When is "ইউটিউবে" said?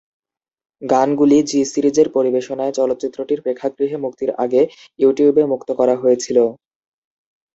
4.99-5.43